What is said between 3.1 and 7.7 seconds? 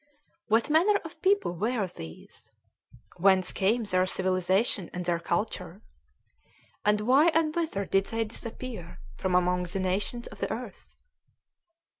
Whence came their civilization and their culture? And why and